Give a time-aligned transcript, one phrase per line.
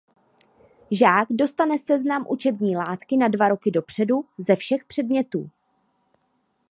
[0.91, 5.49] Žák dostane seznam učební látky na dva roky dopředu ze všech předmětů.